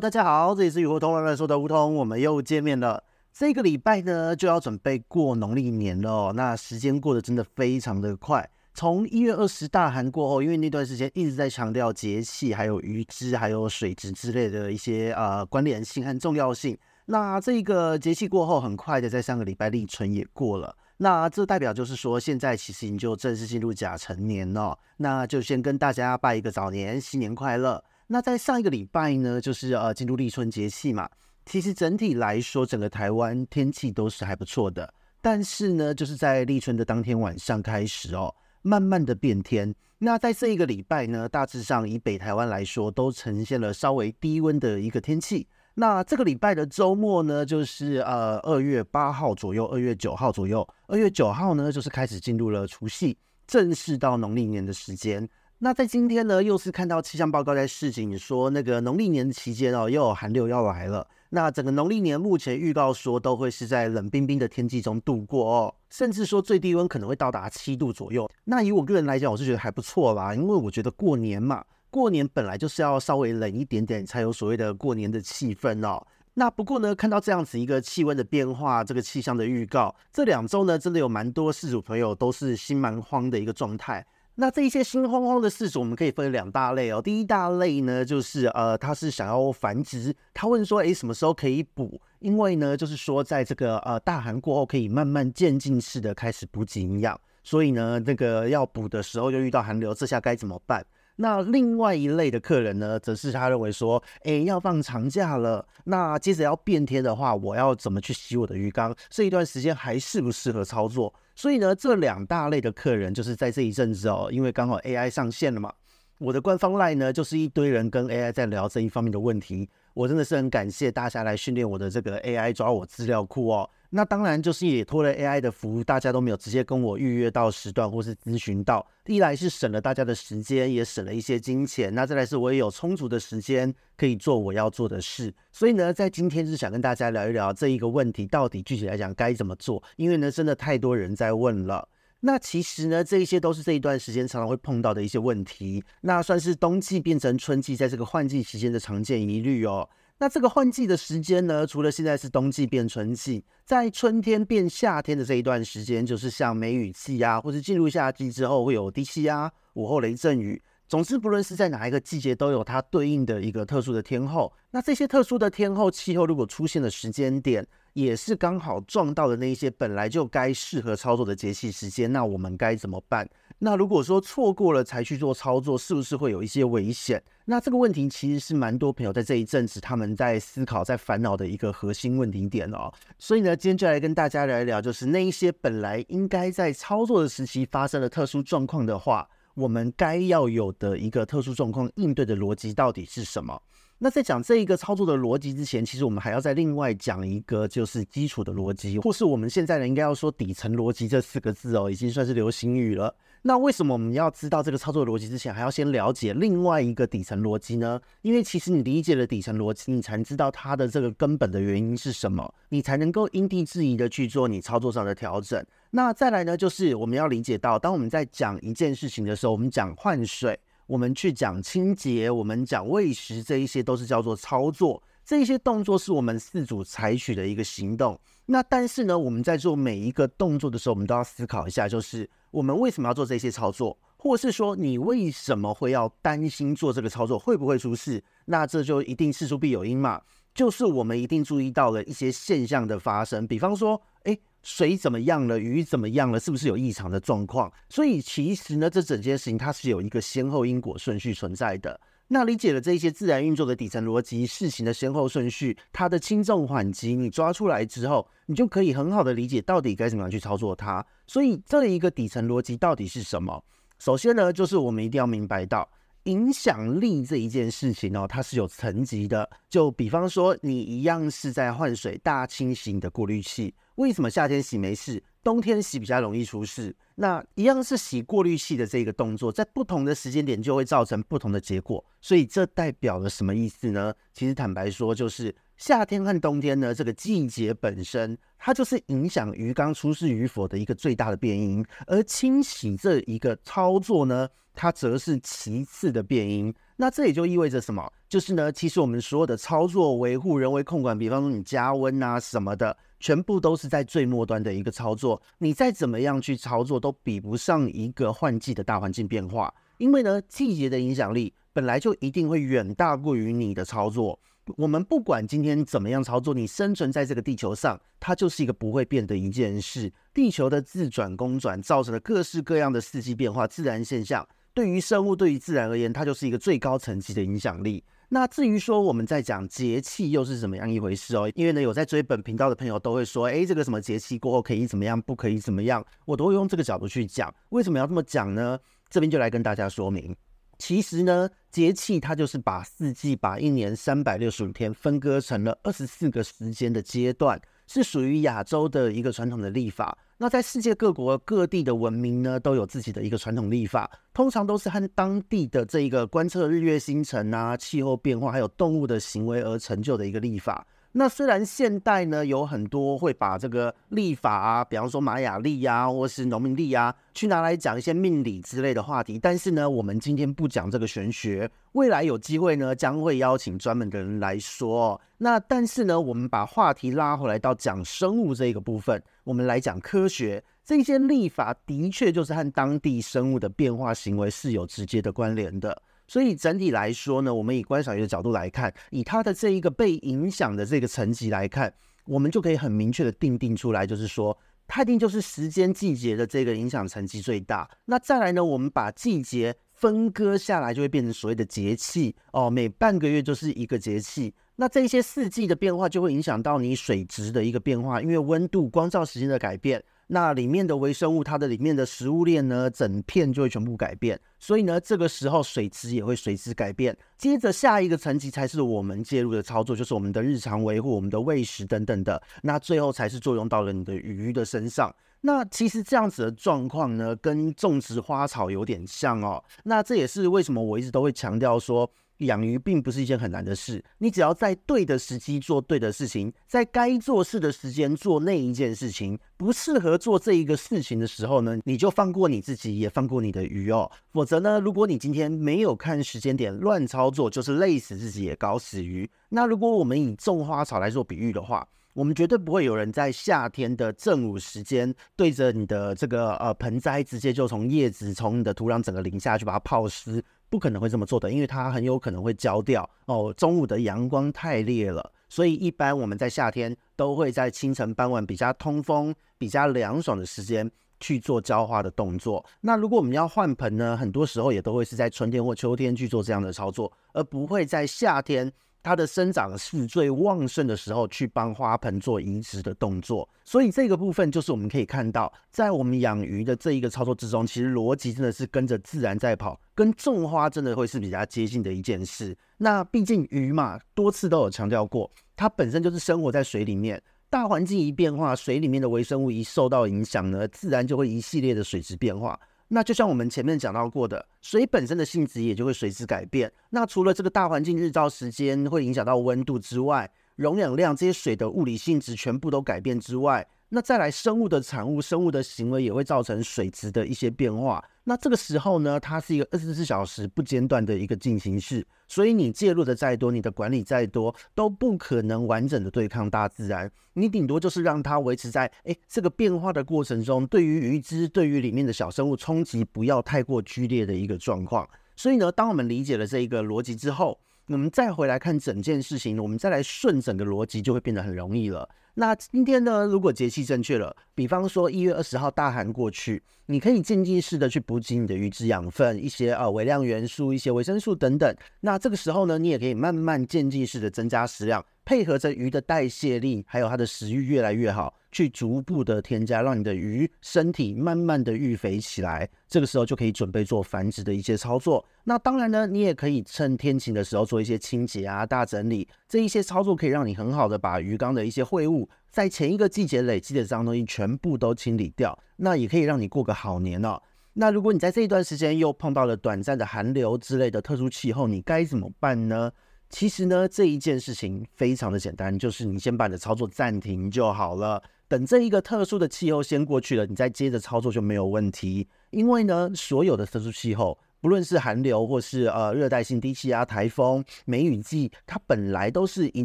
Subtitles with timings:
[0.00, 3.04] 大家好，这里是雨果通乱乱说的梧桐，我们又见面了。
[3.34, 6.32] 这个礼拜呢，就要准备过农历年了。
[6.32, 8.48] 那时间过得真的非常的快。
[8.72, 16.78] 从一月二十大寒过后，因为那段时间一直在强调节气、还有鱼之、还有水质之类的一些呃关联性和重要性。
[17.04, 20.74] 那这个节气过后，很快的在上个礼拜立春也过了。
[20.96, 24.78] 那这代表就是说，现在其实已经就正式进入甲辰年了。
[24.96, 27.84] 那就先跟大家拜一个早年，新年快乐。
[28.12, 31.08] 那在上一个礼拜呢，就是呃进入立春节气嘛。
[31.46, 34.92] 其实整体来说，整个台湾天气都是还不错的。
[35.20, 39.72] 但是呢，就是在立春的当天晚上开始哦，慢慢的变天。
[39.98, 45.46] 那在这一个礼拜呢，大致上以北台湾来说，都呈现了稍微低温的一个天气。
[45.74, 50.66] 那这个礼拜的周末呢，就是呃二月八号左右，二月九号左右。
[50.88, 55.28] 二月九号呢，就是开始进入了除夕，正式到农历年的时间。
[55.62, 61.06] 那在今天呢，又是看到气象报告在示警说，那个农历年期间哦，又有寒流要来了。
[61.28, 68.26] 那整个农历年目前预告说，都会是在冷冰冰的天气中度过哦，甚至说最低温可能会到达七度左右。
[68.44, 76.02] 那以我个人来讲，我是觉得还不错啦，因为我觉得过年嘛，过年本来就是要稍微冷一点点，才有所谓的过年的气氛哦。
[76.32, 84.02] 那不过呢，看到这样子一个气温的变化，这个气象的预告，这两周呢，真的有蛮多事主朋友都是心蛮慌的一个状态。
[84.40, 87.02] 那这一些心慌慌的事主，我们可以分两大类哦。
[87.02, 92.00] 第一大类呢，就是呃，他是想要繁殖，他问说，诶，什么时候可以补？
[92.20, 100.82] 因为呢，就是说，在这个呃大寒过后，可以慢慢渐进式的开始补给营养，所以呢，这个要补的时候又遇到寒流，这下该怎么办？
[101.16, 108.96] 那另外一类的客人呢，则是他认为说，诶，要放长假了，那接着要变天的话，我要怎么去洗我的鱼缸？
[109.10, 111.12] 这一段时间还适不适合操作？
[111.40, 115.72] 所以呢，这两大类的客人，就是在这一阵子哦，因为刚好 AI 上线了嘛，
[116.18, 119.66] 我的官方 LINE 呢，就是一堆人跟 AI 在聊这一方面的问题。
[119.94, 123.70] 我真的是很感谢大家来训练我的这个 AI 抓我资料库哦。
[123.92, 128.86] 那当然就是也拖了 AI 的服务，大家都没有直接跟我预约到时段或是咨询到。
[129.06, 131.92] 一来是省了大家的时间，也省了一些金钱。
[131.92, 135.34] 那再来是我也有充足的时间可以做我要做的事。
[135.50, 139.82] 所以呢，在今天是想跟大家聊一聊这一个问题，到底具体来讲该怎么做？
[139.96, 141.88] 因为呢，真的太多人在问了。
[142.20, 145.82] 那其实呢，这一些都是这一段时间常常会碰到的一些问题。
[146.02, 149.88] 那算是冬季变成春季，在这个换季期间的常见疑虑哦。
[150.22, 160.62] 那这个换季的时间呢，除了现在是冬季变春季，在春天变夏天的这一段时间，就是像梅雨季啊，或是进入夏季之后会有低气压、午后雷阵雨。
[160.86, 164.52] 总之，不论是在哪一个季节，都有它对应的一个特殊的天候。
[164.72, 173.26] 那这些特殊的天候气候，如果出现的时间点，也是刚好撞到的那一些本来就该适合操作的节气时间，那我们该怎么办？
[173.62, 177.22] 那如果说错过了才去做操作，是不是会有一些危险？
[177.44, 182.90] 那这个问题其实是蛮多朋友在这一阵子他们在思考、在烦恼的一个核心问题点哦。
[183.18, 193.60] 所以呢，今天就来跟大家聊一聊，就是那一些本来应该在操作的时期发生了特殊状况的话，我们该要有的一个特殊状况应对的逻辑到底是什么？
[193.98, 203.14] 那在讲这一个操作的逻辑之前，其实我们还要再另外讲一个，就是基础的逻辑，或是我们现在呢应该要说底层逻辑这四个字哦，已经算是流行语了。
[203.42, 208.00] 那为什么我们要知道这个操作逻辑之前，还要先了解另外一个底层逻辑呢？
[208.22, 215.64] 因为其实你理解了底层逻辑，你才知道它的这个根本的原因是什么，你才能够因地制宜的去做你操作上的调整。
[215.90, 220.58] 那再来呢，就是我们要理解到，当我们在讲一件事情的时候，我们讲换水。
[220.86, 225.00] 我们去讲清洁，我们讲喂食，这一些都是叫做操作。
[225.24, 228.18] 这一些动作是我们饲主采取的一个行动。
[228.46, 238.22] 那但是呢，我们在做每一个动作的时候，我们都要思考一下，就是我们为什么要做这些操作，或是说你为什么会要担心做这个操作会不会出事？
[238.46, 240.20] 那这就一定事出必有因嘛。
[240.54, 244.40] 就是我们一定注意到了一些现象的发生，比方说，诶。
[244.62, 245.58] 水怎么样了？
[245.58, 246.38] 鱼怎么样了？
[246.38, 247.72] 是不是有异常的状况？
[247.88, 251.98] 所以其实呢，这整件事情它是有一个先后因果顺序存在的。
[252.32, 261.04] 那理解了这一些自然运作的底层逻辑、事情的先后顺序，它的轻重缓急，你抓出来之后，你就可以很好的理解到底该怎么样去操作它。
[261.26, 263.60] 所以这一个底层逻辑到底是什么？
[263.98, 265.90] 首先呢，就是我们一定要明白到。
[266.24, 269.50] 影响力这一件事情哦，它是有层级的。
[269.68, 276.94] 就比方说，你一样是在换水大清洗你的过滤器，为什么夏天洗没事，冬天洗比较容易出事？
[277.14, 282.04] 那一样是洗过滤器的这个动作，在不同的时间点就会造成不同的结果。
[282.20, 284.14] 所以这代表了什么意思呢？
[284.32, 296.72] 其实坦白说，就是夏天和冬天呢，这个季节本身，它就是影响鱼缸出事与否的一个最大的变因，而清洗这一个操作呢，它则是其次的变因。
[296.98, 298.12] 那这也就意味着什么？
[298.28, 305.40] 就是呢，其实我们所有的操作维护、人为控管，比方说你加温啊什么的，全部都是在最末端的一个操作。
[305.56, 309.72] 你再怎么样去操作，都比不上一个换季的大环境变化。
[309.96, 314.38] 因为呢，季节的影响力本来就一定会远大过于你的操作。
[314.76, 320.12] 我们不管今天怎么样操作，你生存在这个地球上，它就是一个不会变的一件事。
[320.32, 328.04] 地球的自转公转造成了各式各样的四季变化、自然现象，对于生物、对于自然而言，它就是一个最高层级的影响力。
[328.28, 331.50] 那至于说我们在讲节气又是怎么样一回事哦？
[331.56, 337.52] 因为呢，有在追本频道的朋友都会说，诶，这个什么节气过后可以怎么样，不可以怎么样，我都会用这个角度去讲。
[337.70, 338.78] 为什么要这么讲呢？
[339.08, 340.34] 这边就来跟大家说明。
[340.78, 350.18] 其实呢，节气它就是把四季、把一年三百六十五天分割成了二十四个时间的阶段，是属于亚洲的一个传统的历法。
[350.36, 360.86] 那在世界各国各地的文明呢，都有自己的一个传统历法，通常都是和当地的这一个观测日月星辰啊、气候变化，还有动物的行为而成就的一个历法。
[361.12, 375.20] 那虽然现代呢，有很多会把这个历法啊，比方说玛雅历呀，或是农民历啊，去拿来讲一些命理之类的话题，但是呢，我们今天不讲这个玄学，未来有机会呢，将会邀请专门的人来说。
[375.38, 386.00] 那但是呢，我们把话题拉回来到讲生物这个部分，我们来讲科学，这些历法的确就是和当地生物的变化行为是有直接的关联的。
[386.30, 391.92] 所以整体来说呢，我们以观赏鱼的角度来看，以它的这一个被影响的这个层级来看，
[392.24, 394.56] 我们就可以很明确的定定出来，就是说，
[394.86, 397.90] 它一定就是时间季节的这个影响层级最大。
[398.04, 404.54] 那再来呢，我们把季节分割下来，就会变成所谓的节气哦，每半个月就是一个节气。
[404.76, 410.00] 那这些四季的变化就会影响到你水质的一个变化，因为温度、光照时间的改变。
[410.32, 417.16] 那里面的微生物，它的里面的食物链呢，整片就会全部改变，所以呢，这个时候水质也会随之改变。
[417.36, 422.40] 接着下一个层级才是我们介入的操作，就是我们的日常维护、我们的喂食等等的。
[422.62, 425.12] 那最后才是作用到了你的鱼的身上。
[425.40, 429.60] 那其实这样子的状况呢，跟种植花草有点像哦。
[429.82, 432.08] 那这也是为什么我一直都会强调说。
[432.40, 439.38] 养鱼并不是一件很难的事，你只要在对的时机做对的事情，在该做事的时间做那一件事情。
[439.56, 444.10] 不适合做这一个事情的时候呢，你就放过你自己，也放过你的鱼哦。
[444.32, 449.28] 否则呢，如果你今天没有看时间点乱操作，就是累死自己也搞死鱼。
[449.50, 460.42] 那如果我们以种花草来做比喻的话，我们绝对不会有人在夏天的正午时间对着你的这个呃盆栽，直接就从叶子从你的土壤整个淋下去把它泡湿。
[460.70, 463.52] 不可能会这么做的，因为它很有可能会焦掉哦。
[463.56, 472.64] 中午的阳光太烈了，所以一般我们在夏天都会在清晨傍晚比较通风、比较凉爽的时间去做浇花的动作。
[472.80, 478.72] 那如果我们要换盆呢，很多时候也都会是在春天或秋天去做这样的操作，而不会在夏天。
[479.02, 492.56] 它的生长是最旺盛的时候，去帮花盆做移植的动作，所以这个部分就是我们可以看到，在我们养鱼的这一个操作之中，其实逻辑真的是跟着自然在跑，跟种花真的会是比较接近的一件事。
[492.76, 502.58] 那毕竟鱼嘛，多次都有强调过，它本身就是生活在水里面，大环境一变化，水里面的微生物一受到影响呢，自然就会一系列的水质变化。
[502.92, 506.70] 那就像我们前面讲到过的，水本身的性质也就会随之改变。
[506.90, 518.02] 那除了这个大环境日照时间会影响到温度之外，溶氧量这些水的物理性质全部都改变之外，那再来生物的产物、生物的行为也会造成水质的一些变化。
[518.24, 527.10] 那这个时候呢，它是一个二十四小时不间断的一个进行式，所以你介入的再多，你的管理再多，都不可能完整的对抗大自然。
[527.32, 535.08] 你顶多就是让它维持在诶这个变化的过程中，对于鱼只、对于里面的小生物冲击不要太过剧烈的一个状况。
[535.34, 542.08] 所以呢，当我们理解了这一个逻辑之后，我们再回来看整件事情，我们再来顺整个逻辑，就会变得很容易了。
[542.34, 551.74] 那今天呢，如果节气正确了，比方说一月二十号大寒过去，你可以渐进式的去补给你的鱼脂养分，一些呃微量元素、一些维生素等等。
[552.00, 555.04] 那这个时候呢，你也可以慢慢渐进式的增加食量。
[555.30, 562.68] 配合着鱼的代谢力，还有它的食欲越来越好，去逐步的添加，让你的鱼身体慢慢的育肥起来。
[562.88, 565.24] 这个时候就可以准备做繁殖的一些操作。
[565.44, 575.56] 那当然呢，你也可以趁天晴的时候做一些清洁啊、大整理，这一些操作可以让你很好的把鱼缸的一些秽物，在前一个季节累积的脏东西全部都清理掉。
[575.76, 577.40] 那也可以让你过个好年哦。
[577.74, 582.90] 那如果你在这一段时间又碰到了短暂的寒流之类的特殊气候，你该怎么办呢？
[583.30, 592.28] 其实呢，这一件事情非常的简单，就是你先把你的操作暂停就好了，等这一个特殊的气候先过去了，你再接着操作就没有问题。
[592.50, 599.84] 因为呢，所有的特殊气候，不论是寒流或是呃热带性低气压、台风、梅雨季，它本来都是一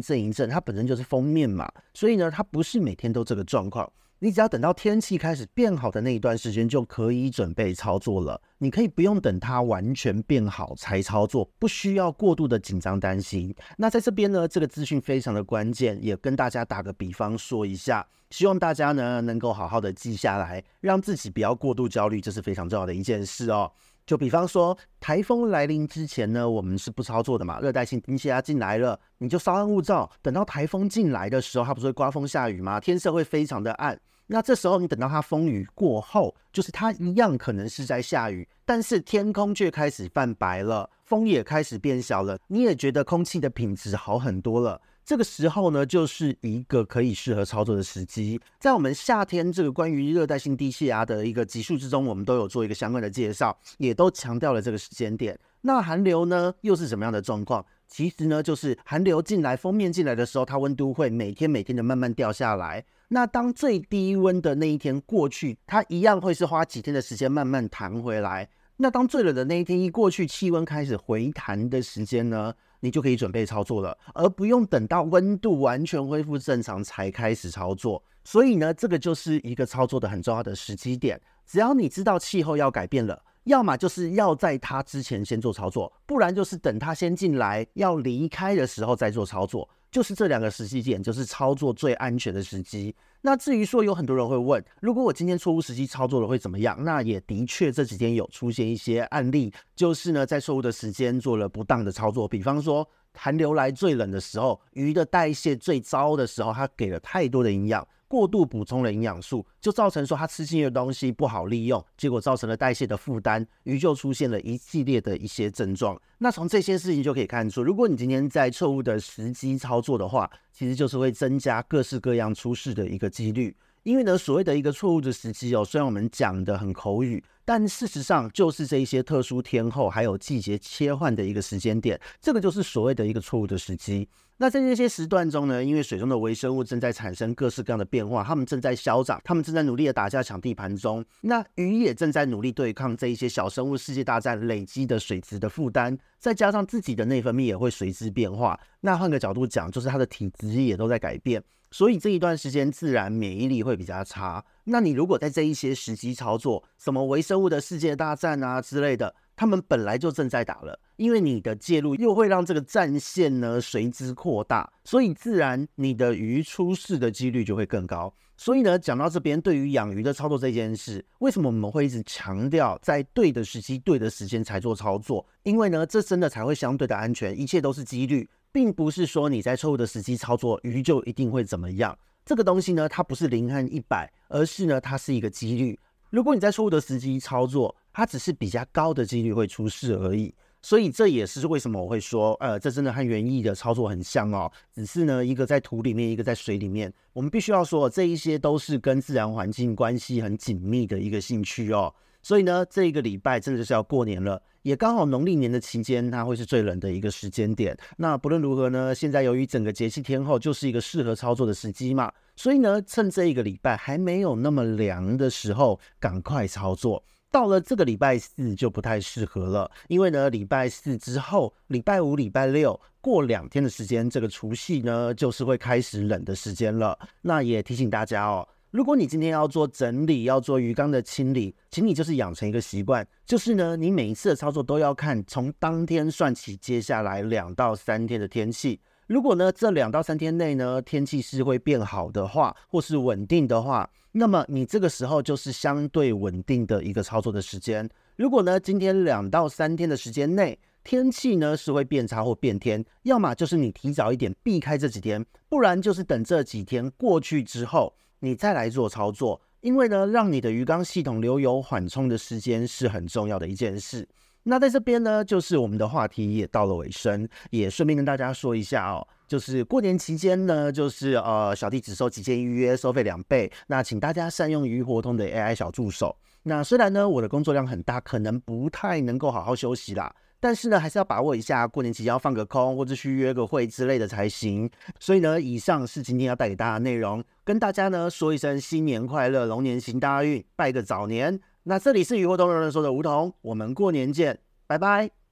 [0.00, 3.90] 阵一阵，它本身就是锋面嘛，所以呢，它不是每天都这个状况。
[4.18, 8.40] 你只要等到天气开始变好的那一段时间，就可以准备操作了。
[8.58, 13.54] 你可以不用等它完全变好才操作，不需要过度的紧张担心。
[13.76, 23.70] 那在这边呢，这个资讯非常的关键，也跟大家打个比方说一下，希望大家呢能够好好的记下来，让自己不要过度焦虑，这是非常重要的一件事哦。
[24.06, 27.58] 就比方说，台风来临之前呢，我们是不操作的嘛。
[27.58, 30.08] 热带性低气压进来了，你就稍安勿躁。
[30.22, 32.78] 等到台风进来的时候，它不是会刮风下雨吗？
[32.78, 33.98] 天色会非常的暗。
[34.28, 44.80] 那这时候你等到它风雨过后，就是它一样可能是在下雨，但是天空却开始泛白了，风也开始变小了，你也觉得空气的品质好很多了。
[45.06, 48.40] 这个时候呢，就是一个可以适合操作的时机。
[48.58, 55.38] 在我们夏天这个关于热带性低气压的一个集数之中，我们都有做一个相关的介绍，也都强调了这个时间点。
[55.60, 57.64] 那寒流呢，又是什么样的状况？
[57.86, 62.84] 其实呢，就是寒流进来，锋面进来的时候，它温度会每天每天的慢慢掉下来。
[63.06, 68.48] 那当最低温的那一天过去，它一样会是花几天的时间慢慢弹回来。
[68.78, 78.02] 那当最冷的那一天一过去，气温开始回弹的时间呢，你就可以准备操作了，而不用等到温度完全恢复正常才开始操作。
[78.22, 81.18] 所以呢，这个就是一个操作的很重要的时机点。
[81.46, 89.66] 只要你知道气候要改变了，要么就是要在它之前先做操作，不然就是等它先进来要离开的时候再做操作。
[89.90, 92.94] 就是这两个时机点，就是操作最安全的时机。
[93.26, 96.78] 那至于说有很多人会问，如果我今天错误时机操作了会怎么样？
[96.84, 107.84] 那也的确这几天有出现一些案例，就是呢在错误的时间做了不当的操作，比方说寒流来最冷的时候，鱼的代谢最糟的时候，它给了太多的营养。
[108.08, 116.00] 过度补充了营养素，就造成说他吃进去的东西不好利用，结果造成了代谢的负担，鱼就出现了一系列的一些症状。
[116.18, 123.56] 那从这些事情就可以看出，如果你今天在错误的时机操作的话，其实就是会增加各式各样出事的一个几率。
[123.86, 134.08] 因为呢，所谓的一个错误的时机哦，虽然我们讲的很口语，但事实上就是这一些特殊天候还有季节切换的一个时间点，这个就是所谓的一个错误的时机。
[134.38, 141.04] 那在这些时段中呢，因为水中的微生物正在产生各式各样的变化，它们正在消长，它们正在努力的打架抢地盘中。
[141.20, 148.58] 那鱼也正在努力对抗这一些小生物世界大战累积的水质的负担，再加上自己的内分泌也会随之变化。
[148.80, 151.40] 那换个角度讲，就是它的体质也都在改变，
[151.76, 154.42] 所以这一段时间自然免疫力会比较差。
[154.64, 159.14] 那你如果在这一些时机操作，什么微生物的世界大战啊之类的。
[159.36, 168.10] 他们本来就正在打了，因为你的介入又会让这个战线呢随之扩大，所以自然你的鱼出事的几率就会更高。
[168.38, 175.26] 所以呢，讲到这边，对于养鱼的操作这件事，为什么我们会一直强调在对的时机、对的时间才做操作？
[175.42, 178.26] 因为呢，这真的才会相对的安全，一切都是几率，
[178.56, 181.94] 并不是说你在错误的时机操作，鱼就一定会怎么样。
[182.24, 185.78] 这个东西呢，它不是零和一百，而是呢，它是一个几率。
[186.08, 194.50] 如果你在错误的时机操作，它只是比较高的几率会出事而已，所以这也是为什么我会说，呃，这真的和园艺的操作很像哦。
[194.74, 196.90] 只是呢，一个在土里面，一个在水里面。
[197.12, 201.94] 我们必须要说，这一些都是跟自然环境关系很紧密的一个兴趣哦。
[202.22, 207.78] 所以呢，这一个礼拜真的就是要过年了，也刚好农历年的期间，它会是最冷的一个时间点。
[207.98, 217.00] 那不论如何呢，现在由于整个节气天候就是一个适合操作的时机嘛，所以呢，趁这一个礼拜还没有那么凉的时候，赶快操作。
[217.30, 226.98] 到了这个礼拜四就不太适合了，因为呢，礼拜四之后，礼拜五、礼拜六过两天的时间，这个除夕呢，就是会开始冷的时间了。
[227.22, 238.80] 那也提醒大家哦，如果你今天要做整理，要做鱼缸的清理，请你就是养成一个习惯，就是呢，你每一次的操作都要看从当天算起，接下来两到三天的天气。
[239.06, 247.88] 如果呢，这两到三天内呢，天气是会变好的话，或是稳定的话，那么你这个时候就是相对稳定的一个操作的时间。
[248.16, 259.40] 如果呢，今天两到三天的时间内，天气呢是会变差或变天，要么就是你提早一点避开这几天，不然就是等这几天过去之后，你再来做操作。
[259.62, 264.08] 因为呢，让你的鱼缸系统留有缓冲的时间是很重要的一件事。
[264.44, 273.50] 那在这边呢，就是我们的话题也到了尾声，也顺便跟大家说一下哦，就是过年期间呢，就是呃小弟只收几件预约，收费两倍。
[273.66, 276.16] 那请大家善用鱼活通的 AI 小助手。
[276.44, 280.14] 那虽然呢我的工作量很大，可能不太能够好好休息啦。
[280.46, 284.70] 但是呢，还是要把握一下过年期间要放个空，或者去约个会之类的才行。
[285.00, 291.40] 所以呢，以上是今天要带给大家的内容，跟大家呢说一声新年快乐，龙年行大运，拜个早年。
[291.64, 294.38] 那这里是鱼活通人人说的梧桐，我们过年见，
[294.68, 295.25] 拜拜。